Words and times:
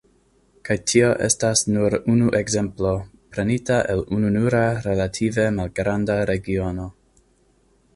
Kaj 0.69 0.77
tio 0.91 1.09
estas 1.27 1.61
nur 1.75 1.95
unu 2.15 2.31
ekzemplo 2.41 2.95
prenita 3.35 3.79
el 3.95 4.03
ununura 4.19 4.63
relative 4.91 5.49
malgranda 5.61 6.21
regiono. 6.35 6.93